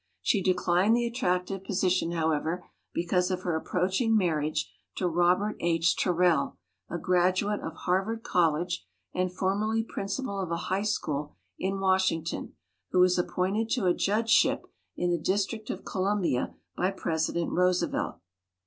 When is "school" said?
10.81-11.35